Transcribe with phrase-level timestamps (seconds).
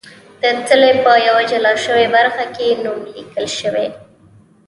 [0.41, 3.87] د څلي په یوه جلا شوې برخه کې نوم لیکل شوی.